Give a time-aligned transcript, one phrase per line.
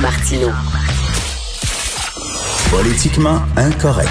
[0.00, 0.48] Martineau.
[2.70, 4.08] Politiquement incorrect.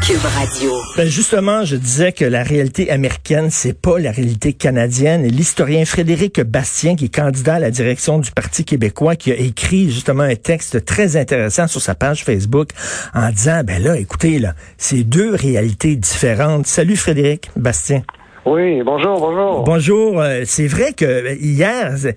[0.00, 0.72] Cube Radio.
[0.96, 5.24] Ben justement, je disais que la réalité américaine, c'est pas la réalité canadienne.
[5.24, 9.36] Et l'historien Frédéric Bastien, qui est candidat à la direction du Parti québécois, qui a
[9.36, 12.68] écrit justement un texte très intéressant sur sa page Facebook
[13.12, 16.68] en disant, ben là, écoutez, là, c'est deux réalités différentes.
[16.68, 18.02] Salut Frédéric Bastien.
[18.46, 19.64] Oui, bonjour, bonjour.
[19.64, 20.20] Bonjour.
[20.20, 22.14] Euh, c'est vrai que hier, tu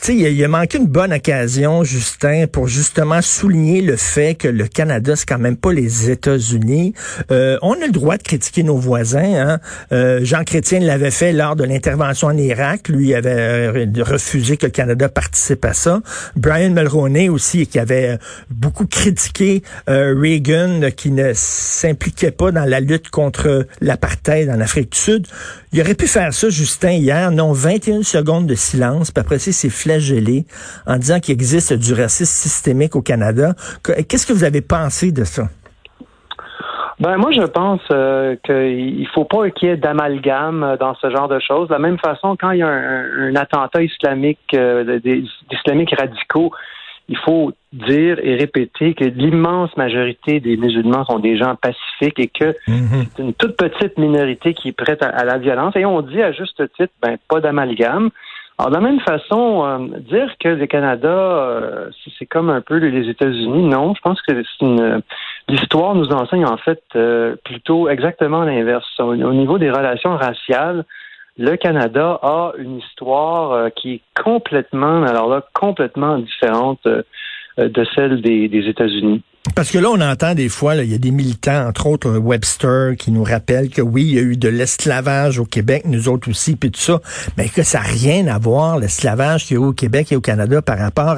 [0.00, 4.66] sais, il, a manqué une bonne occasion, Justin, pour justement souligner le fait que le
[4.66, 6.94] Canada, c'est quand même pas les États-Unis.
[7.30, 9.34] Euh, on a le droit de critiquer nos voisins.
[9.34, 9.60] Hein?
[9.92, 12.88] Euh, Jean Chrétien l'avait fait lors de l'intervention en Irak.
[12.88, 16.00] Lui avait euh, refusé que le Canada participe à ça.
[16.34, 18.18] Brian Mulroney aussi, qui avait
[18.50, 24.98] beaucoup critiqué Reagan, qui ne s'impliquait pas dans la lutte contre l'apartheid en Afrique du
[24.98, 25.26] Sud.
[25.72, 27.30] Il aurait pu faire ça, Justin, hier.
[27.30, 29.10] Non, 21 secondes de silence.
[29.10, 30.44] Puis après, c'est flagellé
[30.86, 33.54] en disant qu'il existe du racisme systémique au Canada.
[34.08, 35.44] Qu'est-ce que vous avez pensé de ça?
[37.00, 41.28] Ben moi je pense euh, qu'il faut pas qu'il y ait d'amalgame dans ce genre
[41.28, 41.68] de choses.
[41.68, 46.52] De la même façon, quand il y a un, attentat islamique, euh, des, islamiques radicaux,
[47.08, 52.28] il faut dire et répéter que l'immense majorité des musulmans sont des gens pacifiques et
[52.28, 53.06] que mhm.
[53.16, 55.74] c'est une toute petite minorité qui est prête à, la violence.
[55.76, 58.10] Et on dit à juste titre, ben pas d'amalgame.
[58.56, 62.76] Alors, de la même façon, euh, dire que le Canada, euh, c'est comme un peu
[62.76, 63.94] les États-Unis, non.
[63.94, 65.02] Je pense que c'est une
[65.48, 68.88] l'histoire nous enseigne en fait euh, plutôt exactement l'inverse.
[69.00, 70.84] Au, niveau des relations raciales,
[71.36, 76.86] le Canada a une histoire qui est complètement, alors là, complètement différente
[77.58, 79.22] de celle des États-Unis.
[79.54, 82.96] Parce que là, on entend des fois, il y a des militants, entre autres Webster,
[82.96, 86.30] qui nous rappellent que oui, il y a eu de l'esclavage au Québec, nous autres
[86.30, 86.98] aussi, puis tout ça,
[87.36, 90.16] mais que ça n'a rien à voir, l'esclavage qu'il y a eu au Québec et
[90.16, 91.16] au Canada par rapport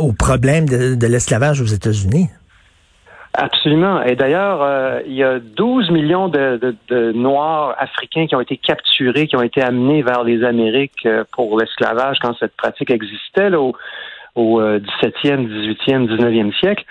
[0.00, 2.28] au problème de, l'esclavage aux États-Unis.
[3.32, 4.02] Absolument.
[4.02, 6.74] Et d'ailleurs, euh, il y a 12 millions de,
[7.12, 11.58] Noirs africains qui ont été capturés, qui ont été amenés vers les Amériques euh, pour
[11.58, 13.74] l'esclavage quand cette pratique existait là, au,
[14.36, 16.84] au 17e, 18e, 19e siècle.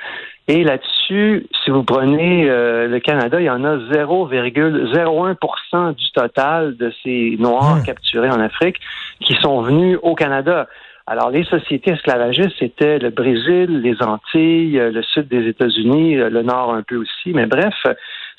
[0.48, 6.78] Et là-dessus, si vous prenez euh, le Canada, il y en a 0,01% du total
[6.78, 7.84] de ces Noirs hmm.
[7.84, 8.80] capturés en Afrique
[9.22, 10.68] qui sont venus au Canada.
[11.08, 16.74] Alors, les sociétés esclavagistes, c'était le Brésil, les Antilles, le sud des États-Unis, le nord
[16.74, 17.76] un peu aussi, mais bref,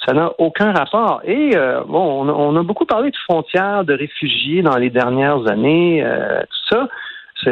[0.05, 1.21] ça n'a aucun rapport.
[1.25, 6.03] Et euh, bon, on a, beaucoup parlé de frontières, de réfugiés dans les dernières années,
[6.05, 6.89] euh, tout ça.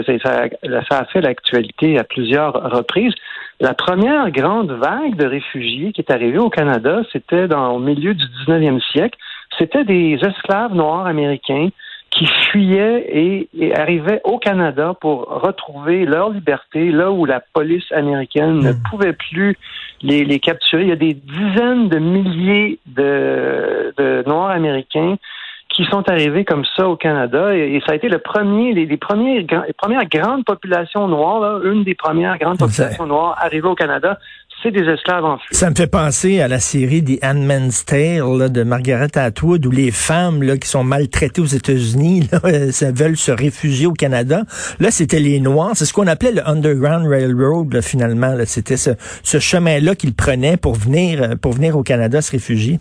[0.03, 0.49] Ça,
[0.89, 3.15] ça, a fait l'actualité à plusieurs reprises.
[3.61, 8.15] La première grande vague de réfugiés qui est arrivée au Canada, c'était dans au milieu
[8.15, 9.17] du 19e siècle.
[9.57, 11.69] C'était des esclaves noirs américains
[12.11, 18.59] qui fuyaient et, arrivaient au Canada pour retrouver leur liberté, là où la police américaine
[18.59, 18.83] ne hmm.
[18.91, 19.57] pouvait plus
[20.03, 20.83] les, les, capturer.
[20.83, 25.17] Il y a des dizaines de milliers de, de Noirs américains
[25.75, 29.41] qui sont arrivés comme ça au Canada et, ça a été le premier, les, premiers,
[29.41, 34.19] les premières grandes populations noires, une des premières grandes populations noires arrivées au Canada,
[34.63, 35.55] c'est des esclaves en fuite.
[35.55, 39.91] Ça me fait penser à la série des Handmaid's Tale de Margaret Atwood où les
[39.91, 42.29] femmes là, qui sont maltraitées aux États-Unis
[42.71, 44.43] ça veulent se réfugier au Canada.
[44.79, 45.73] Là, c'était les Noirs.
[45.75, 48.37] C'est ce qu'on appelait le Underground Railroad finalement.
[48.47, 48.91] C'était ce,
[49.23, 52.79] ce chemin-là qu'ils prenaient pour venir, pour venir au Canada se réfugier.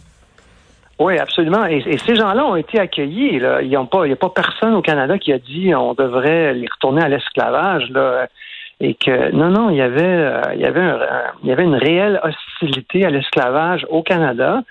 [1.00, 1.66] Oui, absolument.
[1.66, 3.40] Et, ces gens-là ont été accueillis.
[3.40, 3.62] Là.
[3.62, 7.10] Il n'y a pas personne au Canada qui a dit on devrait les retourner à
[7.10, 7.90] l'esclavage.
[7.90, 8.28] Là.
[8.80, 10.82] Et que non, non, il y avait, euh, il y avait,
[11.44, 14.62] il y avait une réelle hostilité à l'esclavage au Canada.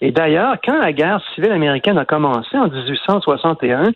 [0.00, 3.92] Et d'ailleurs, quand la guerre civile américaine a commencé en 1861,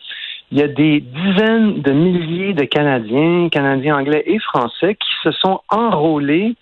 [0.53, 5.33] il y a des dizaines de milliers de Canadiens, Canadiens anglais et français qui se
[5.33, 6.55] sont enrôlés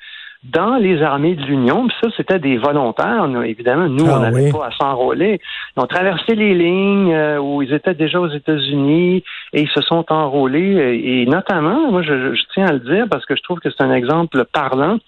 [0.44, 1.86] dans les armées de l'Union.
[2.00, 3.28] ça, c'était des volontaires.
[3.44, 5.40] évidemment, nous, ah on n'avait pas à s'enrôler.
[5.76, 9.80] Ils ont traversé les lignes euh, où ils étaient déjà aux États-Unis et ils se
[9.82, 11.00] sont enrôlés.
[11.04, 13.92] Et, notamment, moi, je, tiens à le dire parce que je trouve que c'est un
[13.92, 14.98] exemple parlant.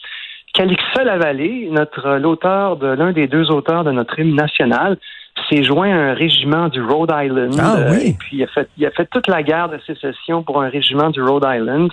[0.53, 4.99] Calixa Lavallée, notre l'auteur de l'un des deux auteurs de notre hymne national,
[5.51, 7.55] s'est joint à un régiment du Rhode Island.
[7.59, 7.97] Ah, oui.
[7.97, 10.63] Euh, et puis il a fait il a fait toute la guerre de sécession pour
[10.63, 11.91] un régiment du Rhode Island.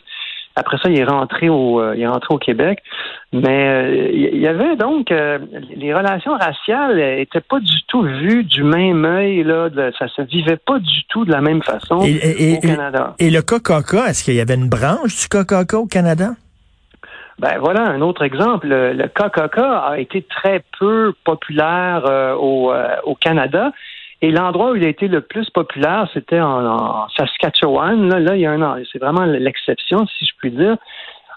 [0.56, 2.80] Après ça, il est rentré au, euh, il est rentré au Québec.
[3.32, 5.40] Mais euh, il y avait donc euh,
[5.74, 9.70] les relations raciales n'étaient pas du tout vues du même œil là.
[9.70, 13.16] De, ça se vivait pas du tout de la même façon au Canada.
[13.20, 16.32] Et, le KKK, est-ce qu'il y avait une branche du KKK au Canada?
[17.40, 18.68] Ben voilà un autre exemple.
[18.68, 22.04] Le, le KKK a été très peu populaire
[22.40, 22.74] au,
[23.06, 23.72] au Canada.
[24.22, 28.10] Et l'endroit où il a été le plus populaire, c'était en, Saskatchewan.
[28.10, 30.78] Là, là, il y a un c'est vraiment l'exception, si je puis dire.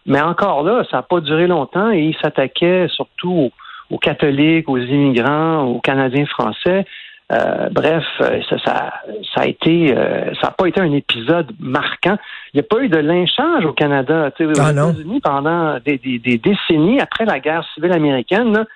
[0.07, 3.51] Mais encore là, ça n'a pas duré longtemps et il s'attaquait surtout
[3.91, 6.85] aux, catholiques, aux immigrants, aux Canadiens français.
[7.33, 8.93] Euh, bref, ça, ça,
[9.35, 12.19] ça, a été, euh, ça n'a pas été un épisode marquant.
[12.53, 14.31] Il n'y a pas eu de lynchage au Canada.
[14.39, 18.67] Aux ah États-Unis, pendant des, des, des, décennies après la guerre civile américaine, là,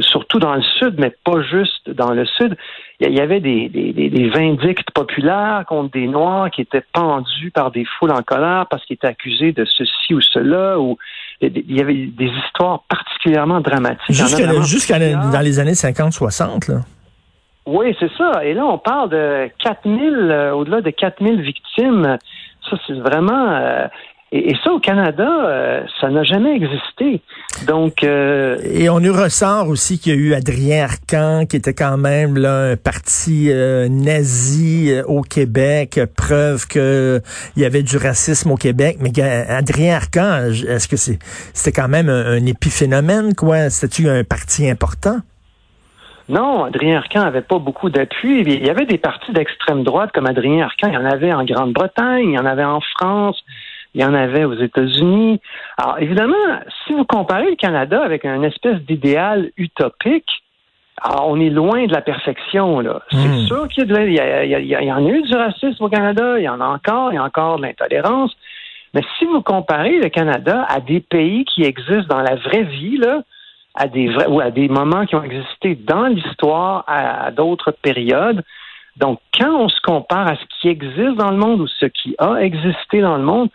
[0.00, 2.56] surtout dans le sud, mais pas juste dans le sud.
[3.00, 7.70] Il y avait des, des, des, vindictes populaires contre des Noirs qui étaient pendus par
[7.70, 10.78] des foules en colère parce qu'ils étaient accusés de ceci ou cela.
[10.78, 10.98] Ou
[11.40, 14.14] il y avait des histoires particulièrement dramatiques.
[14.14, 16.80] Jusqu'à dans les années 50-60, là.
[17.64, 18.44] Oui, c'est ça.
[18.44, 22.18] Et là, on parle de 4000, euh, au-delà de 4000 victimes.
[22.68, 23.50] Ça, c'est vraiment...
[23.52, 23.86] Euh,
[24.34, 27.20] et, ça, au Canada, euh, ça n'a jamais existé.
[27.66, 31.74] Donc, euh, et on nous ressort aussi qu'il y a eu Adrien Arcan, qui était
[31.74, 37.20] quand même là un parti euh, nazi au Québec, preuve que
[37.56, 38.96] il y avait du racisme au Québec.
[39.00, 41.18] Mais Adrien Arcan, est-ce que c'est
[41.52, 43.68] c'était quand même un, épiphénomène, quoi?
[43.68, 45.18] C'était-tu un parti important?
[46.30, 48.40] Non, Adrien Arcan n'avait pas beaucoup d'appui.
[48.40, 50.88] Il y avait des partis d'extrême droite comme Adrien Arcan.
[50.88, 53.42] Il y en avait en Grande-Bretagne, il y en avait en France,
[53.94, 55.40] il y en avait aux États-Unis.
[55.76, 56.34] Alors, évidemment,
[56.84, 60.42] si vous comparez le Canada avec un espèce d'idéal utopique,
[61.00, 63.02] alors on est loin de la perfection, là.
[63.10, 63.46] C'est hmm.
[63.46, 66.66] sûr qu'il y, y, en a eu du racisme au Canada, il y en a
[66.66, 68.34] encore, il y a encore de l'intolérance.
[68.94, 72.98] Mais si vous comparez le Canada à des pays qui existent dans la vraie vie,
[72.98, 73.22] là,
[73.74, 78.42] à des vrais, ou à des moments qui ont existé dans l'histoire à d'autres périodes,
[78.96, 82.14] donc quand on se compare à ce qui existe dans le monde ou ce qui
[82.18, 83.48] a existé dans le monde,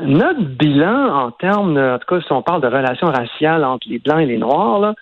[0.00, 3.98] notre bilan en termes, en tout cas, si on parle de relations raciales entre les
[3.98, 4.94] blancs et les noirs, là,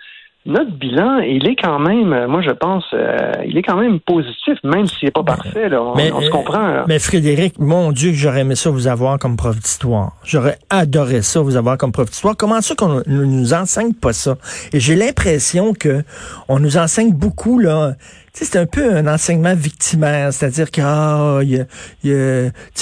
[0.47, 3.99] notre bilan, il est quand même, euh, moi je pense, euh, il est quand même
[4.01, 5.71] positif, même s'il n'est pas parfait.
[5.71, 6.85] Là, on, se comprend.
[6.87, 10.13] Mais Frédéric, mon Dieu, que j'aurais aimé ça vous avoir comme prof d'histoire.
[10.23, 12.37] J'aurais adoré ça vous avoir comme prof d'histoire.
[12.37, 14.37] Comment ça qu'on ne nous enseigne pas ça?
[14.75, 16.03] Et j'ai l'impression que
[16.49, 17.95] on nous enseigne beaucoup là
[18.37, 21.41] c'est un peu un enseignement victimaire, c'est-à-dire qu'on ah,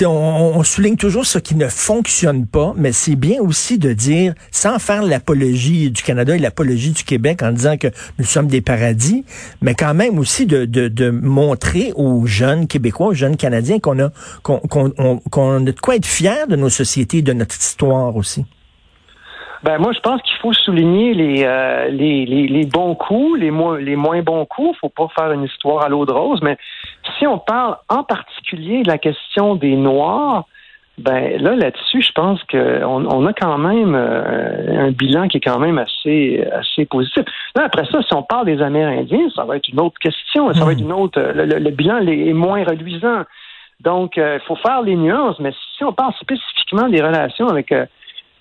[0.03, 4.79] on, souligne toujours ce qui ne fonctionne pas, mais c'est bien aussi de dire, sans
[4.79, 7.89] faire l'apologie du Canada et l'apologie du Québec en disant que
[8.19, 9.27] nous sommes des paradis,
[9.61, 14.11] mais quand même aussi de, de, montrer aux jeunes Québécois, aux jeunes Canadiens qu'on a
[14.43, 18.47] qu'on qu'on a de quoi être fiers de nos sociétés, de notre histoire aussi.
[19.63, 23.53] Ben moi, je pense qu'il faut souligner les, euh, les, les, les, bons coups, les
[23.53, 24.77] moins, les moins bons coups.
[24.81, 26.57] faut pas faire une histoire à l'eau de rose, mais
[27.17, 30.47] si on parle en particulier de la question des Noirs,
[30.99, 35.41] ben là, là-dessus, je pense qu'on on a quand même euh, un bilan qui est
[35.41, 37.25] quand même assez, assez positif.
[37.55, 40.53] Là, après ça, si on parle des Amérindiens, ça va être une autre question.
[40.53, 41.21] Ça va être une autre.
[41.21, 43.23] Le, le, bilan est moins reluisant.
[43.81, 45.39] Donc, il faut faire les nuances.
[45.39, 47.73] Mais si on parle spécifiquement des relations avec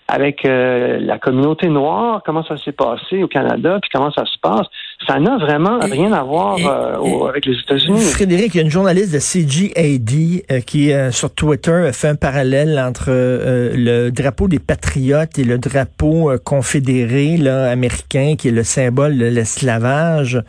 [0.08, 4.38] avec euh, la communauté noire, comment ça s'est passé au Canada, puis comment ça se
[4.40, 4.68] passe.
[5.08, 8.02] Ça n'a vraiment rien à voir euh, avec les États-Unis.
[8.02, 12.80] Frédéric, il y a une journaliste de CGAD euh, qui, sur Twitter, fait un parallèle
[12.80, 19.18] entre le drapeau des patriotes et le drapeau confédéré là, américain, qui est le symbole
[19.18, 20.42] de l'esclavage.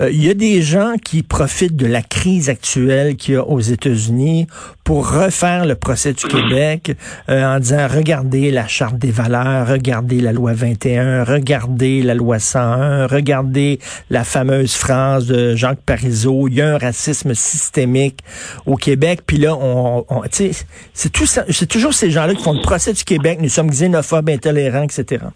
[0.00, 3.60] il y a des gens qui profitent de la crise actuelle qu'il y a aux
[3.60, 4.46] États-Unis
[4.84, 6.96] pour refaire le procès du Québec
[7.28, 13.06] en disant, regardez la charte des valeurs, regardez la loi 21, regardez la loi 101,
[13.06, 13.78] regardez
[14.10, 18.20] la fameuse phrase de Jacques Parizeau, il y a un racisme systémique
[18.66, 19.20] au Québec.
[19.26, 23.38] Puis là, on, c'est tout c'est toujours ces gens-là qui font le procès du Québec.
[23.40, 25.26] Nous sommes xénophobes, intolérants, etc.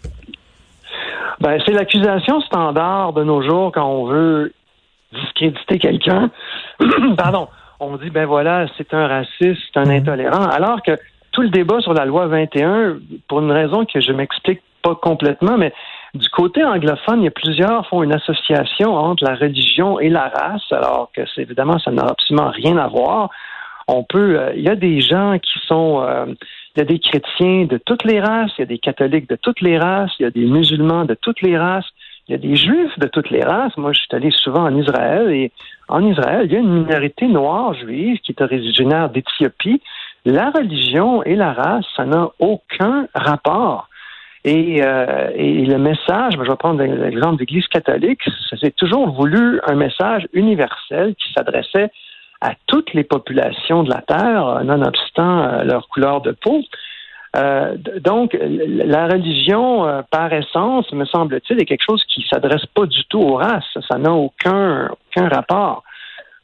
[1.39, 4.53] Ben, c'est l'accusation standard de nos jours quand on veut
[5.13, 6.31] discréditer quelqu'un.
[7.17, 7.47] Pardon.
[7.79, 9.97] On dit, ben voilà, c'est un raciste, c'est un mm-hmm.
[9.99, 10.45] intolérant.
[10.45, 10.97] Alors que
[11.33, 15.57] tout le débat sur la loi 21, pour une raison que je m'explique pas complètement,
[15.57, 15.73] mais
[16.13, 20.29] du côté anglophone, il y a plusieurs font une association entre la religion et la
[20.29, 23.29] race, alors que c'est évidemment ça n'a absolument rien à voir.
[23.87, 26.25] On peut, euh, il y a des gens qui sont, euh,
[26.75, 29.35] il y a des chrétiens de toutes les races, il y a des catholiques de
[29.35, 31.89] toutes les races, il y a des musulmans de toutes les races,
[32.27, 33.75] il y a des juifs de toutes les races.
[33.75, 35.51] Moi, je suis allé souvent en Israël et
[35.89, 39.81] en Israël, il y a une minorité noire juive qui est originaire d'Éthiopie
[40.25, 43.89] la religion et la race, ça n'a aucun rapport.
[44.45, 48.21] Et, euh, et, le message, je vais prendre l'exemple de l'Église catholique,
[48.59, 51.91] c'est toujours voulu un message universel qui s'adressait
[52.41, 56.61] à toutes les populations de la Terre, nonobstant euh, leur couleur de peau.
[57.35, 62.85] Euh, donc, la religion, euh, par essence, me semble-t-il, est quelque chose qui s'adresse pas
[62.85, 63.77] du tout aux races.
[63.89, 65.83] Ça n'a aucun, aucun rapport.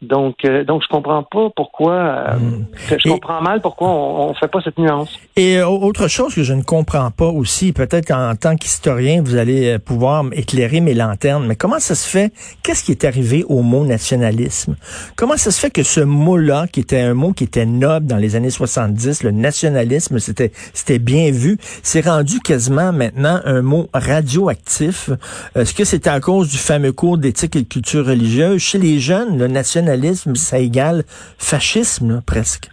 [0.01, 1.93] Donc, euh, donc je comprends pas pourquoi.
[1.93, 2.65] Euh, hmm.
[2.91, 5.19] Je comprends mal pourquoi on, on fait pas cette nuance.
[5.35, 9.35] Et euh, autre chose que je ne comprends pas aussi, peut-être qu'en tant qu'historien, vous
[9.35, 12.31] allez pouvoir éclairer mes lanternes, mais comment ça se fait
[12.63, 14.77] Qu'est-ce qui est arrivé au mot nationalisme?
[15.17, 18.17] Comment ça se fait que ce mot-là, qui était un mot qui était noble dans
[18.17, 23.89] les années 70, le nationalisme, c'était c'était bien vu, c'est rendu quasiment maintenant un mot
[23.93, 25.09] radioactif?
[25.55, 28.61] Est-ce que c'était à cause du fameux cours d'éthique et de culture religieuse?
[28.61, 31.03] Chez les jeunes, le nationalisme nationalisme, ça égale
[31.37, 32.69] fascisme, presque.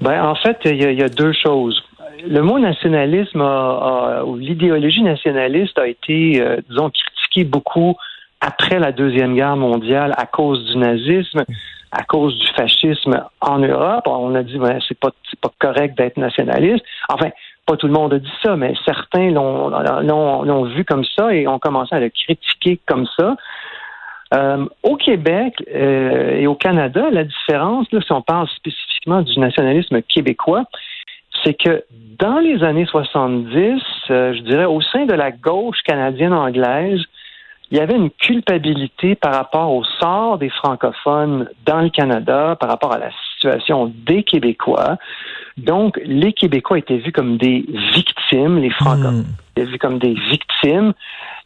[0.00, 1.82] Ben, en fait, il y, a deux choses.
[2.26, 3.42] Le mot nationalisme
[4.38, 7.96] l'idéologie nationaliste a été, euh, disons, critiquée beaucoup
[8.40, 11.44] après la Deuxième Guerre mondiale à cause du nazisme,
[11.92, 14.04] à cause du fascisme en Europe.
[14.06, 15.10] On a dit, ben, c'est pas,
[15.40, 16.84] pas correct d'être nationaliste.
[17.08, 17.30] Enfin,
[17.66, 21.58] pas tout le monde a dit ça, mais certains l'ont vu comme ça et ont
[21.58, 23.36] commencé à le critiquer comme ça.
[24.34, 30.02] Euh, au Québec euh, et au Canada, la différence, si on parle spécifiquement du nationalisme
[30.02, 30.64] québécois,
[31.44, 31.84] c'est que
[32.18, 37.00] dans les années 70, euh, je dirais au sein de la gauche canadienne anglaise,
[37.70, 42.68] il y avait une culpabilité par rapport au sort des francophones dans le Canada, par
[42.68, 43.10] rapport à la
[43.44, 44.96] situation des Québécois.
[45.56, 49.56] Donc, les Québécois étaient vus comme des victimes, les francophones hmm.
[49.56, 50.92] étaient vus comme des victimes.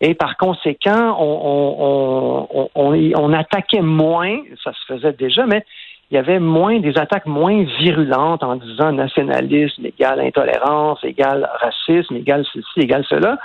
[0.01, 5.65] Et par conséquent, on, on, on, on, attaquait moins, ça se faisait déjà, mais
[6.11, 12.17] il y avait moins des attaques moins virulentes en disant nationalisme égale intolérance, égale racisme,
[12.17, 13.39] égale ceci, égale cela.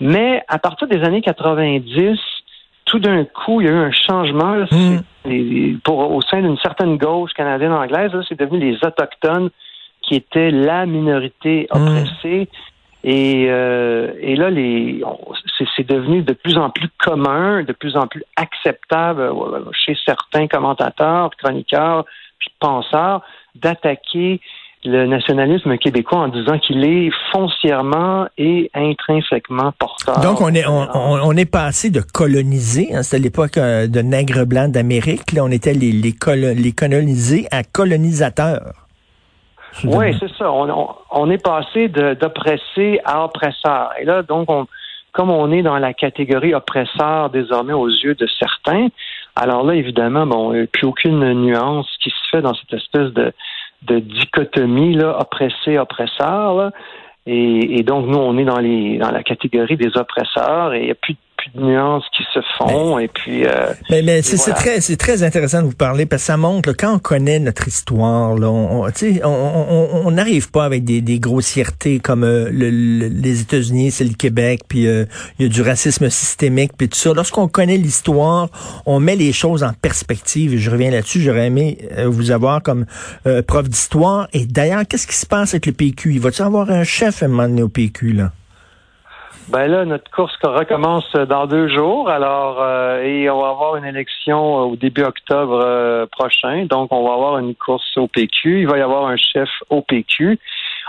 [0.00, 2.18] Mais à partir des années 90,
[2.90, 5.78] tout d'un coup, il y a eu un changement hmm.
[5.84, 8.10] pour, au sein d'une certaine gauche canadienne-anglaise.
[8.28, 9.50] C'est devenu les Autochtones
[10.02, 11.76] qui étaient la minorité hmm.
[11.76, 12.48] oppressée.
[13.04, 15.02] Et, euh, et là, les,
[15.76, 20.48] c'est devenu de plus en plus commun, de plus en plus acceptable euh, chez certains
[20.48, 22.04] commentateurs, chroniqueurs,
[22.40, 23.22] puis penseurs,
[23.54, 24.40] d'attaquer
[24.84, 30.20] le nationalisme québécois en disant qu'il est foncièrement et intrinsèquement porteur.
[30.20, 34.46] Donc on est on, on est passé de coloniser, hein, c'était l'époque euh, de nègres
[34.46, 36.14] blancs d'Amérique, là on était les les,
[36.54, 38.86] les colonisés à colonisateurs.
[39.84, 40.50] Oui, c'est ça.
[40.50, 43.92] On, est passé d'oppressé à oppresseur.
[44.00, 44.66] Et là, donc, on,
[45.12, 48.88] comme on est dans la catégorie oppresseur désormais aux yeux de certains,
[49.36, 52.74] alors là, évidemment, bon, il n'y a plus aucune nuance qui se fait dans cette
[52.74, 53.32] espèce de,
[53.82, 56.72] de dichotomie, là, oppressé-oppresseur.
[57.26, 60.90] Et, donc, nous, on est dans, les, dans la catégorie des oppresseurs et il n'y
[60.90, 64.52] a plus de plus de nuances qui se font et puis euh, mais, mais c'est
[64.52, 67.66] très c'est très intéressant de vous parler parce que ça montre quand on connaît notre
[67.68, 68.86] histoire là on
[69.24, 74.14] on n'arrive on, pas avec des, des grossièretés comme euh, le, les États-Unis c'est le
[74.14, 75.04] Québec puis euh,
[75.38, 77.12] il y a du racisme systémique puis tout ça.
[77.14, 78.48] Lorsqu'on connaît l'histoire
[78.86, 82.86] on met les choses en perspective et je reviens là-dessus j'aurais aimé vous avoir comme
[83.46, 84.28] prof d'histoire.
[84.32, 87.26] Et d'ailleurs qu'est-ce qui se passe avec le PQ il va-t-il avoir un chef à
[87.26, 88.32] un moment donné au PQ là?
[89.50, 92.08] Ben là, notre course recommence dans deux jours.
[92.08, 96.66] Alors, euh, et on va avoir une élection au début octobre euh, prochain.
[96.70, 98.60] Donc, on va avoir une course au PQ.
[98.60, 100.38] Il va y avoir un chef au PQ.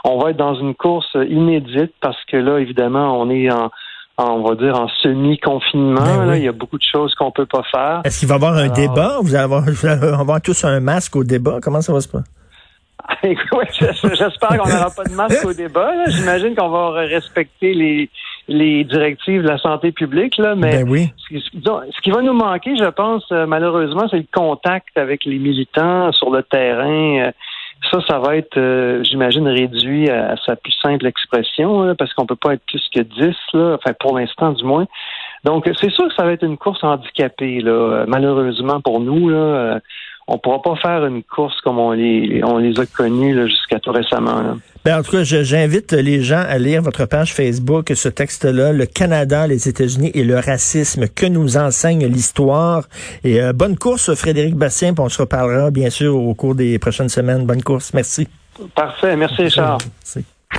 [0.04, 3.72] On va être dans une course inédite parce que là, évidemment, on est en,
[4.20, 6.26] on va dire en semi-confinement.
[6.26, 8.02] Ben Il y a beaucoup de choses qu'on peut pas faire.
[8.04, 9.18] Est-ce qu'il va y avoir un débat?
[9.24, 11.58] Vous allez avoir, vous allez avoir tous un masque au débat?
[11.64, 12.30] Comment ça va se passer?
[13.24, 15.92] J'espère qu'on n'aura pas de masque au débat.
[16.08, 18.10] J'imagine qu'on va respecter les,
[18.52, 22.90] les directives de la santé publique, là, mais ben ce, qui va nous manquer, je
[22.90, 27.28] pense, euh, malheureusement, c'est le contact avec les militants sur le terrain.
[27.28, 27.32] Euh,
[27.92, 32.36] ça, ça va être, euh, j'imagine, réduit à, sa plus simple expression, parce qu'on peut
[32.36, 34.86] pas être plus que 10, là, enfin pour l'instant du moins.
[35.44, 39.30] Donc, c'est sûr que ça va être une course handicapée, là, malheureusement pour nous.
[39.30, 39.80] Là,
[40.28, 43.92] on pourra pas faire une course comme on les, on les a connus jusqu'à tout
[43.92, 44.58] récemment.
[44.84, 48.88] Ben, en tout cas, j'invite les gens à lire votre page Facebook, ce texte-là, Le
[48.88, 52.88] Canada, les États-Unis et le racisme, que nous enseigne l'histoire?
[53.24, 56.80] Et euh, bonne course, Frédéric Bastien, puis on se reparlera bien sûr au cours des
[56.80, 57.46] prochaines semaines.
[57.46, 58.28] Bonne course, merci.
[58.74, 59.82] Parfait, merci Charles.
[60.04, 60.26] Merci.